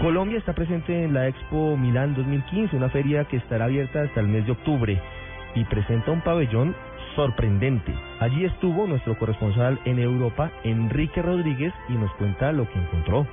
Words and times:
Colombia 0.00 0.38
está 0.38 0.52
presente 0.52 1.04
en 1.04 1.12
la 1.12 1.26
Expo 1.26 1.76
Milán 1.76 2.14
2015, 2.14 2.76
una 2.76 2.88
feria 2.88 3.24
que 3.24 3.36
estará 3.36 3.64
abierta 3.64 4.02
hasta 4.02 4.20
el 4.20 4.28
mes 4.28 4.46
de 4.46 4.52
octubre 4.52 5.02
y 5.56 5.64
presenta 5.64 6.12
un 6.12 6.20
pabellón 6.20 6.76
sorprendente. 7.16 7.92
Allí 8.20 8.44
estuvo 8.44 8.86
nuestro 8.86 9.18
corresponsal 9.18 9.80
en 9.84 9.98
Europa, 9.98 10.52
Enrique 10.62 11.20
Rodríguez, 11.20 11.74
y 11.88 11.94
nos 11.94 12.12
cuenta 12.12 12.52
lo 12.52 12.68
que 12.68 12.78
encontró. 12.78 13.26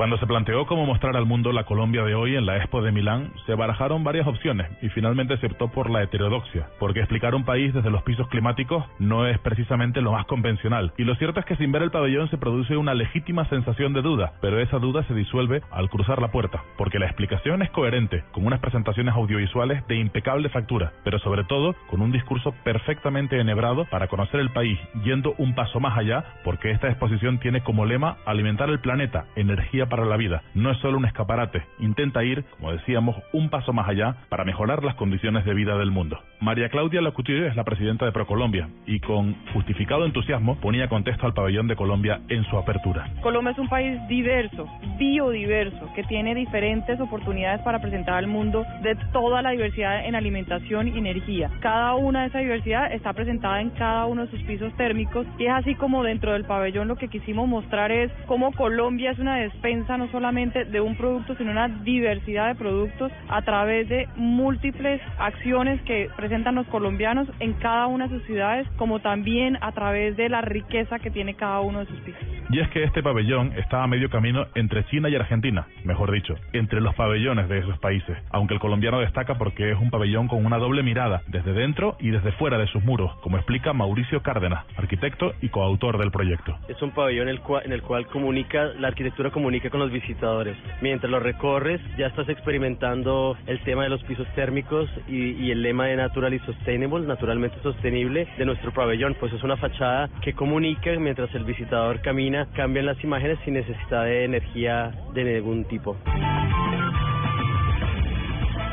Cuando 0.00 0.16
se 0.16 0.26
planteó 0.26 0.64
cómo 0.64 0.86
mostrar 0.86 1.14
al 1.14 1.26
mundo 1.26 1.52
la 1.52 1.64
Colombia 1.64 2.02
de 2.04 2.14
hoy 2.14 2.34
en 2.34 2.46
la 2.46 2.56
Expo 2.56 2.80
de 2.80 2.90
Milán, 2.90 3.34
se 3.44 3.54
barajaron 3.54 4.02
varias 4.02 4.26
opciones 4.26 4.66
y 4.80 4.88
finalmente 4.88 5.36
se 5.36 5.46
optó 5.46 5.68
por 5.68 5.90
la 5.90 6.02
heterodoxia, 6.02 6.68
porque 6.78 7.00
explicar 7.00 7.34
un 7.34 7.44
país 7.44 7.74
desde 7.74 7.90
los 7.90 8.02
pisos 8.02 8.26
climáticos 8.28 8.82
no 8.98 9.26
es 9.26 9.38
precisamente 9.40 10.00
lo 10.00 10.12
más 10.12 10.24
convencional. 10.24 10.94
Y 10.96 11.04
lo 11.04 11.16
cierto 11.16 11.40
es 11.40 11.44
que 11.44 11.56
sin 11.56 11.70
ver 11.70 11.82
el 11.82 11.90
pabellón 11.90 12.30
se 12.30 12.38
produce 12.38 12.78
una 12.78 12.94
legítima 12.94 13.46
sensación 13.50 13.92
de 13.92 14.00
duda, 14.00 14.32
pero 14.40 14.58
esa 14.58 14.78
duda 14.78 15.02
se 15.02 15.12
disuelve 15.12 15.60
al 15.70 15.90
cruzar 15.90 16.22
la 16.22 16.32
puerta, 16.32 16.64
porque 16.78 16.98
la 16.98 17.04
explicación 17.04 17.60
es 17.60 17.68
coherente, 17.68 18.24
con 18.32 18.46
unas 18.46 18.60
presentaciones 18.60 19.14
audiovisuales 19.14 19.86
de 19.86 19.96
impecable 19.96 20.48
factura, 20.48 20.94
pero 21.04 21.18
sobre 21.18 21.44
todo 21.44 21.74
con 21.90 22.00
un 22.00 22.10
discurso 22.10 22.54
perfectamente 22.64 23.38
enhebrado 23.38 23.84
para 23.90 24.08
conocer 24.08 24.40
el 24.40 24.48
país, 24.48 24.78
yendo 25.04 25.34
un 25.36 25.54
paso 25.54 25.78
más 25.78 25.98
allá, 25.98 26.24
porque 26.42 26.70
esta 26.70 26.88
exposición 26.88 27.38
tiene 27.38 27.60
como 27.60 27.84
lema 27.84 28.16
alimentar 28.24 28.70
el 28.70 28.80
planeta, 28.80 29.26
energía 29.36 29.89
para 29.90 30.06
la 30.06 30.16
vida. 30.16 30.42
No 30.54 30.70
es 30.70 30.78
solo 30.78 30.96
un 30.96 31.04
escaparate, 31.04 31.62
intenta 31.78 32.24
ir, 32.24 32.44
como 32.56 32.72
decíamos, 32.72 33.16
un 33.34 33.50
paso 33.50 33.74
más 33.74 33.88
allá 33.88 34.16
para 34.30 34.44
mejorar 34.44 34.82
las 34.82 34.94
condiciones 34.94 35.44
de 35.44 35.52
vida 35.52 35.76
del 35.76 35.90
mundo. 35.90 36.18
María 36.40 36.70
Claudia 36.70 37.02
Locutier 37.02 37.44
es 37.44 37.56
la 37.56 37.64
presidenta 37.64 38.06
de 38.06 38.12
ProColombia 38.12 38.70
y 38.86 39.00
con 39.00 39.34
justificado 39.52 40.06
entusiasmo 40.06 40.56
ponía 40.56 40.88
contexto 40.88 41.26
al 41.26 41.34
pabellón 41.34 41.68
de 41.68 41.76
Colombia 41.76 42.20
en 42.28 42.44
su 42.44 42.56
apertura. 42.56 43.10
Colombia 43.20 43.52
es 43.52 43.58
un 43.58 43.68
país 43.68 44.00
diverso, 44.08 44.66
biodiverso, 44.98 45.92
que 45.94 46.04
tiene 46.04 46.34
diferentes 46.34 46.98
oportunidades 47.00 47.60
para 47.62 47.80
presentar 47.80 48.14
al 48.14 48.26
mundo 48.26 48.64
de 48.82 48.96
toda 49.12 49.42
la 49.42 49.50
diversidad 49.50 50.06
en 50.06 50.14
alimentación 50.14 50.88
y 50.88 50.98
energía. 50.98 51.50
Cada 51.60 51.94
una 51.94 52.22
de 52.22 52.28
esa 52.28 52.38
diversidad 52.38 52.92
está 52.92 53.12
presentada 53.12 53.60
en 53.60 53.70
cada 53.70 54.06
uno 54.06 54.24
de 54.24 54.30
sus 54.30 54.42
pisos 54.44 54.72
térmicos 54.76 55.26
y 55.38 55.46
es 55.46 55.52
así 55.52 55.74
como 55.74 56.04
dentro 56.04 56.32
del 56.32 56.44
pabellón 56.44 56.88
lo 56.88 56.96
que 56.96 57.08
quisimos 57.08 57.48
mostrar 57.48 57.90
es 57.92 58.10
cómo 58.26 58.52
Colombia 58.52 59.10
es 59.10 59.18
una 59.18 59.36
despensa 59.36 59.69
no 59.70 60.08
solamente 60.10 60.64
de 60.64 60.80
un 60.80 60.96
producto, 60.96 61.36
sino 61.36 61.52
una 61.52 61.68
diversidad 61.68 62.48
de 62.48 62.54
productos 62.56 63.12
a 63.28 63.42
través 63.42 63.88
de 63.88 64.08
múltiples 64.16 65.00
acciones 65.18 65.80
que 65.82 66.08
presentan 66.16 66.56
los 66.56 66.66
colombianos 66.66 67.28
en 67.38 67.52
cada 67.54 67.86
una 67.86 68.08
de 68.08 68.18
sus 68.18 68.26
ciudades, 68.26 68.66
como 68.76 68.98
también 68.98 69.58
a 69.60 69.72
través 69.72 70.16
de 70.16 70.28
la 70.28 70.40
riqueza 70.40 70.98
que 70.98 71.10
tiene 71.10 71.34
cada 71.34 71.60
uno 71.60 71.80
de 71.80 71.86
sus 71.86 72.00
pisos. 72.00 72.20
Y 72.50 72.58
es 72.58 72.68
que 72.70 72.82
este 72.82 73.00
pabellón 73.00 73.52
está 73.56 73.84
a 73.84 73.86
medio 73.86 74.10
camino 74.10 74.46
entre 74.56 74.84
China 74.86 75.08
y 75.08 75.14
Argentina, 75.14 75.66
mejor 75.84 76.10
dicho, 76.10 76.34
entre 76.52 76.80
los 76.80 76.94
pabellones 76.96 77.48
de 77.48 77.58
esos 77.58 77.78
países, 77.78 78.16
aunque 78.30 78.54
el 78.54 78.60
colombiano 78.60 78.98
destaca 78.98 79.36
porque 79.38 79.70
es 79.70 79.78
un 79.78 79.90
pabellón 79.90 80.26
con 80.26 80.44
una 80.44 80.58
doble 80.58 80.82
mirada, 80.82 81.22
desde 81.28 81.52
dentro 81.52 81.96
y 82.00 82.10
desde 82.10 82.32
fuera 82.32 82.58
de 82.58 82.66
sus 82.66 82.82
muros, 82.82 83.14
como 83.20 83.36
explica 83.36 83.72
Mauricio 83.72 84.22
Cárdenas, 84.22 84.64
arquitecto 84.76 85.32
y 85.40 85.48
coautor 85.48 85.98
del 85.98 86.10
proyecto. 86.10 86.58
Es 86.68 86.82
un 86.82 86.90
pabellón 86.90 87.28
en 87.28 87.36
el 87.36 87.40
cual, 87.40 87.62
en 87.64 87.72
el 87.72 87.82
cual 87.82 88.06
comunica, 88.08 88.64
la 88.78 88.88
arquitectura 88.88 89.30
comunica 89.60 89.70
con 89.70 89.80
los 89.80 89.92
visitadores. 89.92 90.56
Mientras 90.80 91.10
lo 91.10 91.20
recorres, 91.20 91.80
ya 91.98 92.06
estás 92.06 92.28
experimentando 92.28 93.36
el 93.46 93.60
tema 93.60 93.84
de 93.84 93.90
los 93.90 94.02
pisos 94.04 94.26
térmicos 94.34 94.88
y, 95.06 95.32
y 95.32 95.50
el 95.50 95.62
lema 95.62 95.86
de 95.86 95.96
Natural 95.96 96.32
y 96.32 96.38
Sustainable, 96.40 97.06
naturalmente 97.06 97.56
sostenible, 97.62 98.26
de 98.38 98.44
nuestro 98.44 98.72
pabellón. 98.72 99.16
Pues 99.18 99.32
es 99.32 99.42
una 99.42 99.56
fachada 99.56 100.08
que 100.22 100.32
comunica 100.32 100.90
mientras 100.98 101.34
el 101.34 101.44
visitador 101.44 102.00
camina, 102.00 102.48
cambian 102.54 102.86
las 102.86 103.02
imágenes 103.04 103.38
sin 103.44 103.54
necesidad 103.54 104.04
de 104.04 104.24
energía 104.24 104.92
de 105.14 105.24
ningún 105.24 105.64
tipo. 105.64 105.96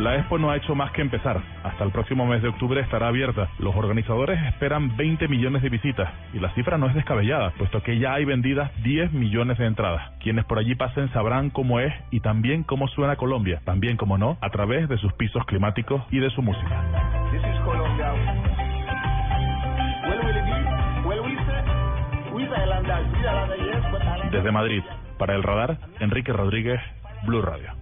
La 0.00 0.16
Expo 0.16 0.38
no 0.38 0.50
ha 0.50 0.56
hecho 0.56 0.74
más 0.74 0.92
que 0.92 1.02
empezar. 1.02 1.42
Hasta 1.62 1.84
el 1.84 1.90
próximo 1.90 2.24
mes 2.24 2.40
de 2.40 2.48
octubre 2.48 2.80
estará 2.80 3.08
abierta. 3.08 3.50
Los 3.58 3.76
organizadores 3.76 4.40
esperan 4.46 4.96
20 4.96 5.28
millones 5.28 5.60
de 5.60 5.68
visitas 5.68 6.10
y 6.32 6.38
la 6.38 6.48
cifra 6.54 6.78
no 6.78 6.86
es 6.86 6.94
descabellada, 6.94 7.50
puesto 7.58 7.82
que 7.82 7.98
ya 7.98 8.14
hay 8.14 8.24
vendidas 8.24 8.70
10 8.82 9.12
millones 9.12 9.58
de 9.58 9.66
entradas. 9.66 10.10
Quienes 10.20 10.46
por 10.46 10.58
allí 10.58 10.74
pasen 10.74 11.12
sabrán 11.12 11.50
cómo 11.50 11.80
es 11.80 11.92
y 12.10 12.20
también 12.20 12.62
cómo 12.62 12.88
suena 12.88 13.16
Colombia, 13.16 13.60
también 13.66 13.98
como 13.98 14.16
no, 14.16 14.38
a 14.40 14.48
través 14.48 14.88
de 14.88 14.96
sus 14.96 15.12
pisos 15.12 15.44
climáticos 15.44 16.02
y 16.10 16.18
de 16.18 16.30
su 16.30 16.40
música. 16.40 16.82
Desde 24.32 24.50
Madrid, 24.50 24.82
para 25.18 25.34
el 25.34 25.42
radar, 25.42 25.76
Enrique 25.98 26.32
Rodríguez, 26.32 26.80
Blue 27.26 27.42
Radio. 27.42 27.79